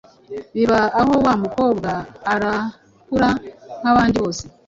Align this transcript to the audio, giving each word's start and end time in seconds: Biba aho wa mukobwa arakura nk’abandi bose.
Biba 0.55 0.79
aho 0.99 1.13
wa 1.25 1.33
mukobwa 1.43 1.91
arakura 2.33 3.29
nk’abandi 3.79 4.15
bose. 4.23 4.43